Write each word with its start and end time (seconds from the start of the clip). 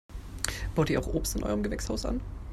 Baut 0.73 0.89
ihr 0.89 0.99
auch 0.99 1.13
Obst 1.13 1.35
in 1.35 1.43
eurem 1.43 1.61
Gewächshaus 1.61 2.07
an? 2.07 2.21